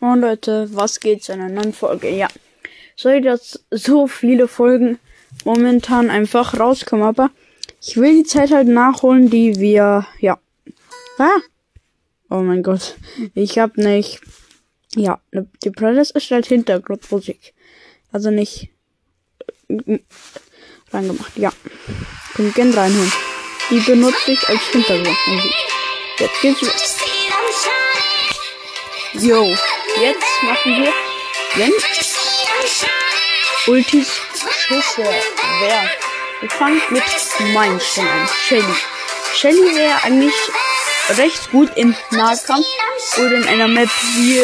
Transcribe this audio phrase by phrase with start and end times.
[0.00, 2.10] Oh Leute, was geht's in einer neuen Folge?
[2.10, 2.28] Ja.
[2.96, 4.98] Sorry, dass so viele Folgen
[5.44, 7.30] momentan einfach rauskommen, aber
[7.80, 10.38] ich will die Zeit halt nachholen, die wir, ja.
[11.18, 11.40] Ah!
[12.28, 12.96] Oh mein Gott.
[13.34, 14.20] Ich hab nicht,
[14.94, 15.20] ja,
[15.62, 17.54] die Playlist ist halt Hintergrundmusik.
[18.12, 18.70] Also nicht
[19.68, 19.98] äh,
[20.92, 21.52] reingemacht, ja.
[22.34, 23.12] Könnt gerne reinholen.
[23.70, 25.54] Die benutze ich als Hintergrundmusik.
[26.18, 26.96] Jetzt geht's los.
[29.14, 29.54] Jo,
[30.00, 30.92] jetzt machen wir,
[31.56, 31.72] wenn
[33.66, 34.08] Ultis
[34.66, 35.02] Schüsse
[35.60, 35.90] wer.
[36.40, 37.02] Wir fangen mit
[37.52, 38.28] Meilenstein an.
[38.46, 38.74] Shelly.
[39.34, 40.34] Shelly wäre eigentlich
[41.10, 42.66] recht gut im Nahkampf
[43.18, 44.42] oder in einer Map wie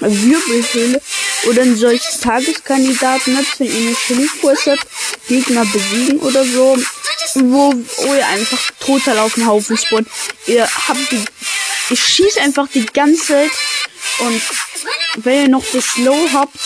[0.00, 1.00] Wirbelhöhle
[1.44, 4.86] oder in solchen Tageskandidaten hat, wenn ihr eine Shelly-Kurs habt,
[5.28, 6.76] Gegner besiegen oder so,
[7.34, 10.08] wo, wo ihr einfach total auf dem Haufen spawnt.
[10.46, 11.24] Ihr habt die,
[11.90, 13.50] ich schieße einfach die ganze Zeit
[14.20, 14.42] und
[15.24, 16.56] wenn ihr noch das Slow habt,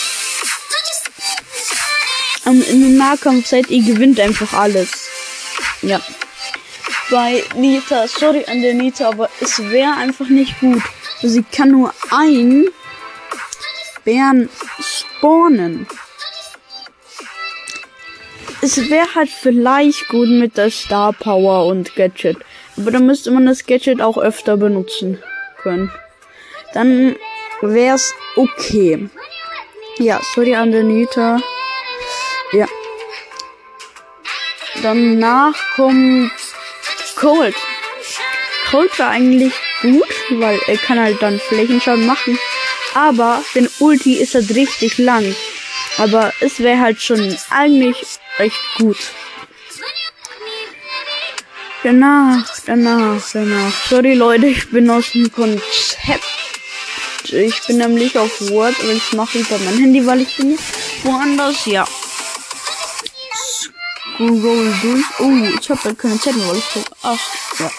[2.45, 5.09] um, in den Nahkampf seid ihr gewinnt einfach alles.
[5.83, 6.01] Ja.
[7.11, 10.83] Bei Nita, sorry an der Nita, aber es wäre einfach nicht gut.
[11.23, 12.67] Sie kann nur ein
[14.05, 14.49] Bären
[14.81, 15.87] spawnen.
[18.63, 22.39] Es wäre halt vielleicht gut mit der Star Power und Gadget.
[22.77, 25.23] Aber dann müsste man das Gadget auch öfter benutzen
[25.63, 25.91] können.
[26.75, 27.17] Dann
[27.61, 29.09] wär's okay.
[29.99, 31.39] Ja, sorry an der Nita.
[32.53, 32.67] Ja.
[34.83, 36.33] Danach kommt
[37.17, 37.55] Cold.
[38.71, 39.53] Cold war eigentlich
[39.83, 42.39] gut, weil er kann halt dann Flächenschaden machen.
[42.95, 45.35] Aber den Ulti ist halt richtig lang.
[45.99, 47.97] Aber es wäre halt schon eigentlich
[48.39, 48.97] recht gut.
[51.83, 53.73] Danach, danach, danach.
[53.89, 55.90] Sorry Leute, ich bin aus dem Konzept.
[57.33, 60.59] Ich bin nämlich auf Word und ich mache über mein Handy, weil ich bin
[61.05, 61.65] woanders.
[61.67, 61.87] Ja.
[64.17, 65.05] Scroll durch.
[65.21, 66.85] Oh, ich habe halt keine Zettel, weil ich so.
[67.03, 67.19] Ach,
[67.59, 67.71] ja.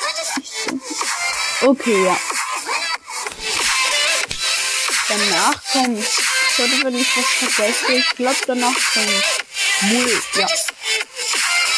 [1.62, 2.18] Okay, ja.
[5.10, 6.06] Danach kommt.
[6.56, 7.94] Sorry, wenn ich was vergesse.
[7.94, 9.24] Ich glaube, danach kommt
[9.82, 10.22] Bull.
[10.36, 10.48] Ja.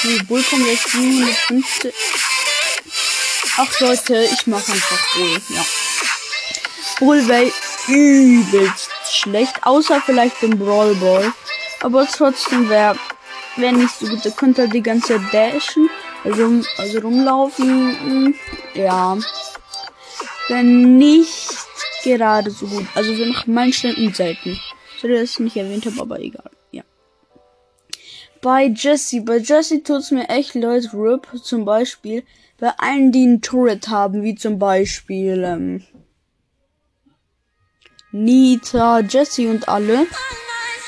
[0.03, 1.94] Nee, Bull kommt jetzt 750.
[3.57, 5.41] Ach Leute, ich mache einfach Bull.
[5.50, 5.66] Ja.
[7.03, 7.51] Wäre
[7.87, 11.33] übelst schlecht, außer vielleicht im Brawl Ball.
[11.81, 12.95] Aber trotzdem wäre
[13.57, 14.25] wär nicht so gut.
[14.25, 15.89] Er könnte halt die ganze Zeit dashen,
[16.23, 18.35] also, also rumlaufen.
[18.73, 19.17] Ja.
[20.47, 21.57] Wäre nicht
[22.03, 22.85] gerade so gut.
[22.95, 24.59] Also wir machen Meilenstein selten.
[25.01, 26.51] So dass ich nicht erwähnt habe, aber egal.
[26.71, 26.83] Ja.
[28.41, 32.23] Bei Jesse, bei Jesse tut's mir echt leid, RIP zum Beispiel.
[32.59, 35.83] Bei allen, die einen Turret haben, wie zum Beispiel ähm,
[38.13, 40.06] Nita, Jesse und alle,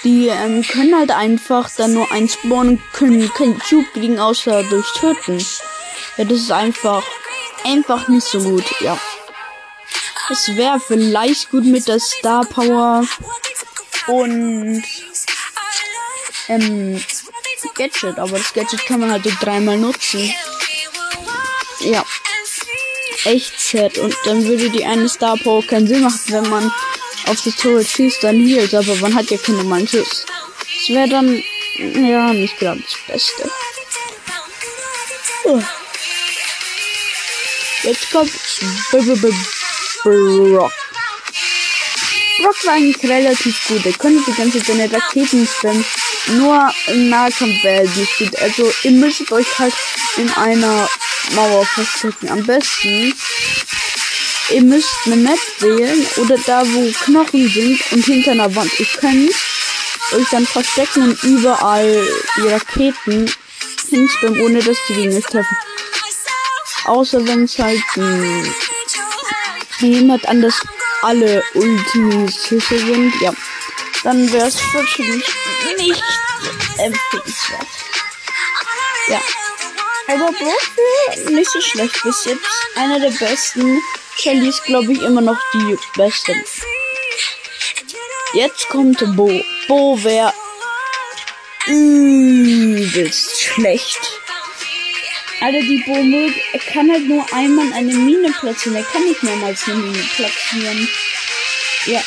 [0.03, 4.62] die ähm, können halt einfach dann nur ein Spawn und können kein Cube kriegen, außer
[4.63, 5.44] durch Töten.
[6.18, 7.03] Ja, das ist einfach,
[7.63, 8.96] einfach nicht so gut, ja.
[10.30, 13.03] Es wäre vielleicht gut mit der Star Power
[14.07, 14.84] und
[16.47, 17.03] ähm,
[17.74, 20.31] Gadget, aber das Gadget kann man halt dreimal nutzen.
[21.80, 22.06] Ja.
[23.24, 23.97] Echt sad.
[23.97, 26.72] Und dann würde die eine Star Power keinen Sinn machen, wenn man
[27.28, 30.25] auf das Turret schießt, dann hielt, aber man hat ja keine normalen Schuss.
[30.28, 31.44] Das wäre dann,
[31.78, 33.50] ja, nicht gerade das Beste.
[35.46, 35.62] Oh.
[37.84, 38.31] Jetzt kommt
[38.91, 40.72] Brock.
[42.38, 43.86] Brock war eigentlich relativ gut.
[43.86, 45.86] Er konnte die ganze seine Raketen spammen.
[46.28, 48.36] Nur im Nahkampf wäre gut.
[48.40, 49.74] Also ihr müsst euch halt
[50.18, 50.90] in einer
[51.34, 52.30] Mauer verstecken.
[52.30, 53.13] Am besten
[54.50, 58.72] ihr müsst eine Map wählen oder da wo Knochen sind und hinter einer Wand.
[58.79, 59.31] Ihr könnt
[60.13, 62.07] euch dann verstecken und überall
[62.38, 63.31] die Raketen
[63.89, 65.57] hinspammen, ohne dass die gegen euch treffen.
[66.85, 67.81] Außer wenn es halt
[69.79, 70.56] jemand anders
[71.01, 73.33] alle Ulti-Schüsse sind, ja.
[74.03, 75.25] Dann wäre es natürlich
[75.77, 76.03] nicht
[76.77, 77.68] empfehlenswert.
[79.07, 79.21] Ja.
[80.07, 82.42] Aber Brock nicht so schlecht bis jetzt.
[82.75, 83.81] Einer der besten.
[84.17, 86.33] Shelly ist, glaube ich, immer noch die beste.
[88.33, 89.44] Jetzt kommt Bo.
[89.67, 90.33] Bo wäre
[91.67, 94.00] übelst schlecht.
[95.41, 98.77] Alle die Bo er kann halt nur einmal eine Mine platzieren.
[98.77, 100.89] Er kann nicht mehrmals eine Mine platzieren.
[101.85, 102.01] Ja.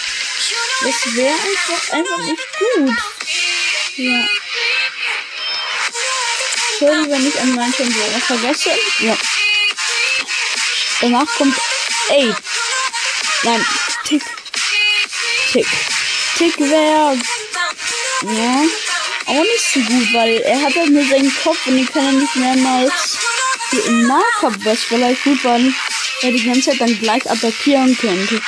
[0.83, 2.97] Das wäre einfach, einfach nicht gut.
[3.97, 4.25] Ja.
[6.79, 8.71] Sorry, wenn ich an manchen Brawler vergesse.
[9.01, 9.17] Ja.
[11.01, 11.57] Danach kommt
[12.11, 12.35] Ey.
[13.43, 13.67] Nein,
[14.05, 14.23] Tick.
[15.53, 15.67] Tick.
[16.37, 17.15] Tick wäre ja
[19.27, 22.13] auch nicht so gut, weil er hat halt nur seinen Kopf und den kann er
[22.13, 23.19] nicht mehrmals
[23.71, 25.59] wie im Nahkampf, was vielleicht gut war,
[26.23, 28.41] weil die ganze Zeit dann gleich attackieren könnte.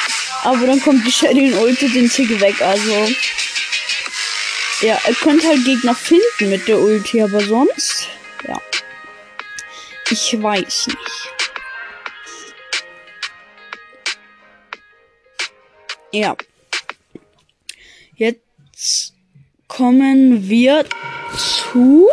[0.43, 3.13] Aber dann kommt die Shelly und ultet den Tick weg, also.
[4.81, 8.09] Ja, er könnte halt Gegner finden mit der Ulti, aber sonst,
[8.49, 8.59] ja.
[10.09, 11.30] Ich weiß nicht.
[16.13, 16.37] Ja.
[18.17, 19.15] Jetzt
[19.69, 20.85] kommen wir
[21.37, 22.09] zu.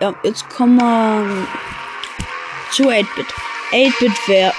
[0.00, 1.46] Ja, jetzt kommen wir
[2.72, 3.26] zu 8-Bit.
[3.72, 4.54] 8-Bit wäre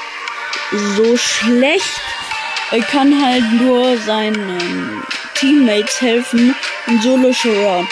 [0.95, 2.01] so schlecht.
[2.71, 5.03] Er kann halt nur seinen
[5.35, 6.55] Teammates helfen
[6.87, 7.87] in Solo Showdown.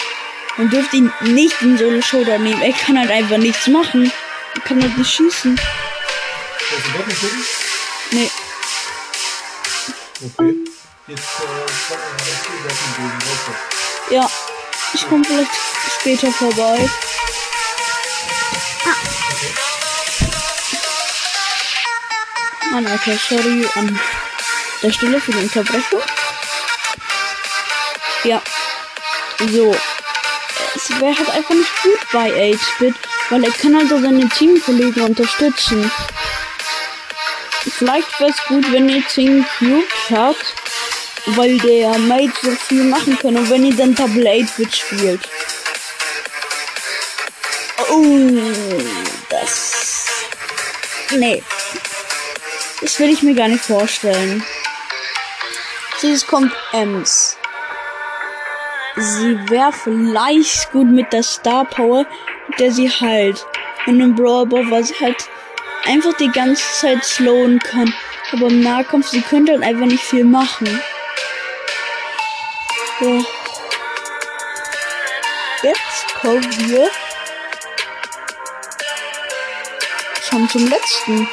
[0.58, 2.62] Man dürfte ihn nicht in Solo Showdown nehmen.
[2.62, 4.12] Er kann halt einfach nichts machen.
[4.56, 5.60] Er kann halt nicht schießen.
[6.70, 7.44] Willst du doch nicht gucken?
[8.12, 8.30] Nee.
[10.24, 10.56] Okay.
[11.08, 11.44] Jetzt äh,
[13.02, 13.56] Roboter.
[14.12, 14.30] Ja.
[14.94, 15.52] Ich komme vielleicht
[16.00, 16.90] später vorbei.
[22.72, 24.00] Mann, okay, sorry an
[24.84, 26.02] der Stelle für die Unterbrechung.
[28.24, 28.42] Ja.
[29.50, 29.76] So.
[30.76, 32.96] Es wäre halt einfach nicht gut bei 8-Bit,
[33.30, 35.92] weil er kann also seine Teamkollegen unterstützen.
[37.78, 40.56] Vielleicht wäre es gut, wenn ihr 10 Cubes habt,
[41.26, 45.22] weil der Mate so viel machen kann und wenn ihr dann Double 8-Bit spielt.
[47.90, 48.30] Oh,
[49.30, 50.06] das.
[51.18, 51.44] Nee.
[52.82, 54.44] Das will ich mir gar nicht vorstellen.
[56.02, 57.38] Jetzt kommt Ems.
[58.96, 62.06] Sie wäre vielleicht gut mit der Star Power,
[62.60, 63.46] der sie halt
[63.86, 65.30] in einem Brawl weil sie halt
[65.86, 67.94] einfach die ganze Zeit slowen kann.
[68.32, 70.82] Aber im Nahkampf, sie könnte halt einfach nicht viel machen.
[73.00, 73.26] So.
[75.64, 76.90] Jetzt kommen wir
[80.30, 81.28] schon zum letzten.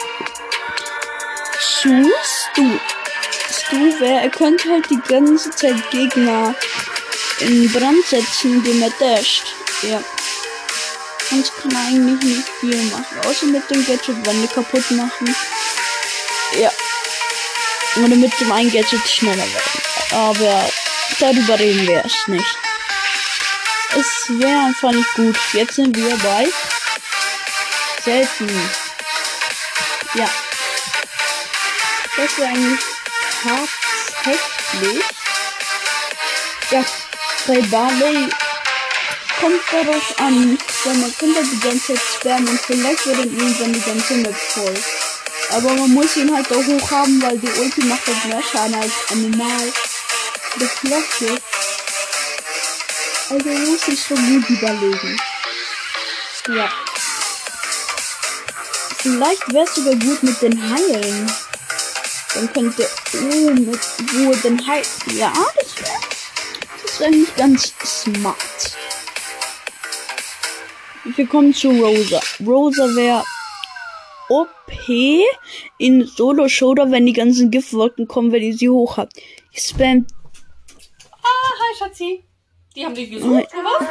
[1.80, 2.78] Zu Stu.
[3.50, 6.54] Stu wäre, er könnte halt die ganze Zeit Gegner
[7.40, 9.54] in Brand setzen, indem er dasht.
[9.82, 10.02] Ja.
[11.30, 13.18] Sonst kann er eigentlich nicht viel machen.
[13.26, 15.34] Außer mit dem Gadget Wände kaputt machen.
[16.58, 16.72] Ja.
[17.96, 19.82] Oder mit dem einen Gadget schneller werden.
[20.12, 20.70] Aber
[21.20, 22.56] darüber reden wir erst nicht.
[23.96, 25.36] Es wäre einfach nicht gut.
[25.52, 26.46] Jetzt sind wir bei
[28.04, 28.70] selten.
[30.14, 30.30] Ja.
[32.16, 32.80] Das wäre eigentlich
[33.42, 35.04] tatsächlich.
[36.70, 36.84] Ja,
[37.46, 38.28] bei Barley
[39.40, 43.72] kommt darauf an, weil man könnte die ganze Zeit spammen und vielleicht wird dann irgendwann
[43.72, 44.74] die ganze Map voll.
[45.50, 48.74] Aber man muss ihn halt auch hoch haben, weil die Ulti macht halt mehr Schaden
[48.74, 49.72] als normal
[50.58, 51.40] Geflochte.
[53.30, 55.20] Also muss ich schon gut überlegen.
[56.48, 56.70] Ja.
[58.98, 61.32] Vielleicht es sogar gut mit den Heilen.
[62.34, 62.90] Dann könnte.
[63.14, 63.80] Oh, mit
[64.12, 64.82] wo den Heil.
[65.14, 66.00] Ja, das wäre.
[66.82, 68.76] Das wäre nicht ganz smart.
[71.16, 72.20] Wir kommen zu Rosa.
[72.46, 73.24] Rosa wäre
[74.28, 74.48] OP
[75.78, 79.14] in Solo Showdown, wenn die ganzen Giftwolken kommen, wenn ihr sie hoch habt.
[79.52, 80.06] Ich spam.
[81.22, 82.24] Ah, hi Schatzi.
[82.76, 83.30] Die haben dich gesucht.
[83.32, 83.90] Warst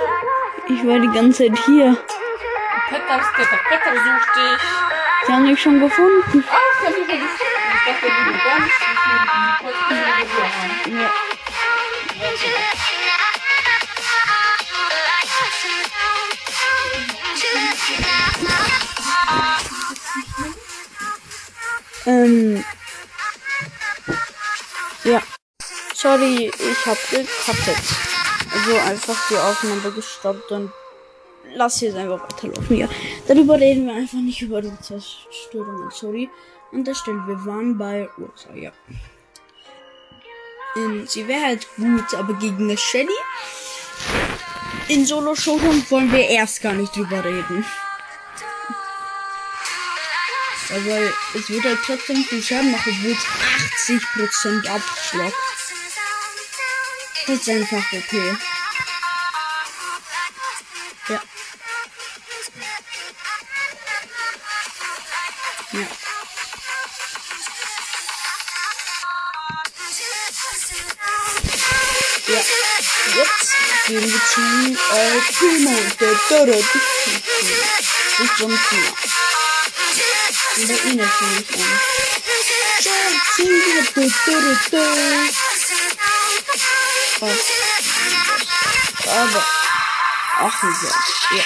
[0.68, 0.74] du?
[0.74, 1.98] Ich war die ganze Zeit hier.
[2.90, 4.62] Petter, der Petter sucht dich.
[5.26, 6.44] Sie haben mich schon gefunden.
[6.50, 7.48] Ah, ich hab dich schon gefunden.
[7.74, 8.72] Ich dachte, du bist ganz
[9.60, 10.98] kurz haben.
[10.98, 11.12] Ja.
[22.08, 22.64] Ähm.
[25.04, 25.22] Ja.
[25.94, 27.84] Sorry, ich hab gecuttet.
[28.52, 30.72] Also einfach die Aufnahme gestoppt und
[31.54, 32.78] lass jetzt einfach weiterlaufen.
[32.78, 32.88] Ja.
[33.28, 35.92] Darüber reden wir einfach nicht über die Zerstörungen.
[35.92, 36.30] Sorry.
[36.72, 38.72] An der Stelle, wir waren bei Rosa, ja.
[40.76, 43.14] Ähm, sie wäre halt gut, aber gegen eine Shelly
[44.90, 47.66] in Solo Showdown wollen wir erst gar nicht drüber reden.
[50.70, 55.36] Weil es wird halt trotzdem viel Schaden machen, obwohl es 80% abschlagt.
[57.26, 58.38] Das ist einfach okay.
[61.08, 61.22] Ja.
[65.72, 65.88] Ja.
[72.28, 72.42] Ja.
[73.16, 74.42] Jetzt gehen wir zu
[74.96, 75.80] äh, Primo.
[76.00, 76.60] Der Dörre.
[78.20, 79.37] Ich sonst noch.
[80.58, 81.80] Der Ines nicht an.
[87.20, 87.46] Schutz.
[89.06, 89.46] Aber.
[90.40, 91.38] Ach, ja.
[91.38, 91.44] ja.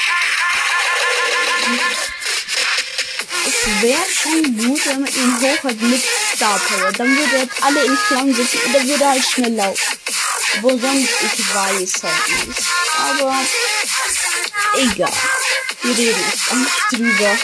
[3.46, 6.04] Es wäre schon gut, wenn man ihn hoch hat mit
[6.36, 6.92] Star Power.
[6.94, 9.98] Dann würde er jetzt alle in Flammen sitzen und dann würde er halt schnell laufen.
[10.62, 12.62] Wo sonst, ich weiß halt nicht.
[12.98, 13.36] Aber
[14.78, 15.14] egal.
[15.84, 17.38] Wir reden jetzt nicht drüber.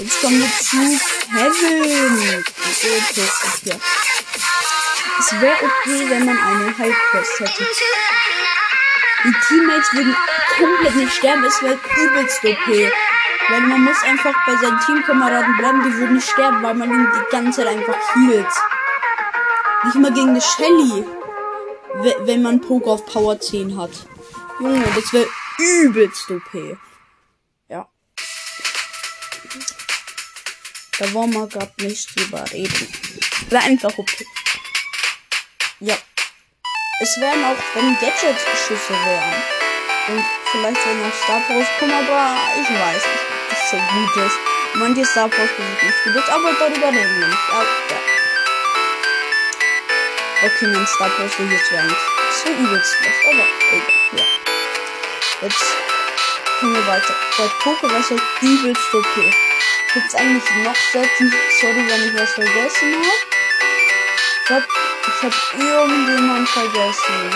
[0.00, 0.76] Jetzt kommen wir zu
[1.32, 2.44] Heaven.
[2.60, 3.78] Okay.
[5.18, 7.64] Es wäre okay, wenn man eine High Quest hätte.
[9.24, 10.16] Die Teammates würden
[10.56, 12.92] komplett nicht sterben, es wäre übelst okay.
[13.48, 17.08] Weil man muss einfach bei seinen Teamkameraden bleiben, die würden nicht sterben, weil man ihn
[17.12, 18.46] die ganze Zeit einfach healt.
[19.84, 21.04] Nicht mal gegen eine Shelly,
[22.26, 23.90] wenn man Poker auf Power 10 hat.
[24.60, 25.28] Junge, das wäre
[25.58, 26.78] übelst OP.
[27.68, 27.88] Ja.
[30.98, 32.88] Da wollen wir gerade nicht drüber reden.
[33.50, 34.10] Wäre einfach OP.
[35.78, 35.96] Ja.
[37.00, 39.34] Es wären auch, wenn Gadget-Schüsse wären.
[40.08, 44.26] Und vielleicht wenn noch Star Powers kommen, aber ich weiß nicht, ob das so gut
[44.26, 44.38] ist.
[44.74, 47.48] Manche Star Powers sind nicht gut ist, aber darüber reden wir nicht.
[47.48, 47.98] Ja, ja.
[50.46, 51.96] Okay, mein Star Powers will jetzt nicht
[52.42, 54.24] so übelst schlecht, aber egal, ja.
[55.42, 55.64] Jetzt
[56.60, 57.14] gehen wir weiter.
[57.36, 58.10] Bei Poké war es
[58.42, 59.47] übelst okay.
[59.98, 61.28] Gibt's eigentlich noch Sätze?
[61.60, 63.08] Sorry, wenn ich was vergessen habe.
[64.44, 67.30] Ich hab, ich hab irgendjemand vergessen.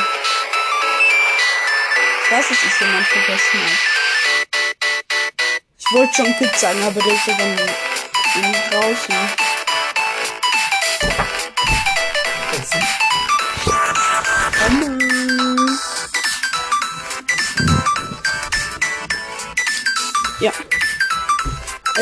[2.24, 3.78] Ich weiß, dass ich jemand vergessen habe.
[5.76, 7.56] Ich wollte schon Kid sagen, aber der ist ja dann
[8.70, 9.51] draußen.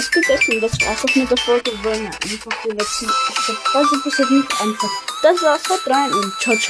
[0.00, 3.84] Es gibt Essen, das war's auch mit der Folge, weil wir einfach die letzten, hab
[3.84, 4.88] 30% nicht einfach.
[5.22, 6.68] Das war's, haut rein und ciao, ciao.